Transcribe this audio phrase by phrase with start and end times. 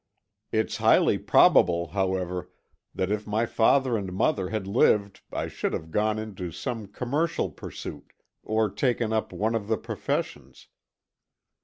[0.51, 2.49] It's highly probable, however,
[2.95, 7.51] that if my father and mother had lived I should have gone into some commercial
[7.51, 8.11] pursuit
[8.41, 10.69] or taken up one of the professions.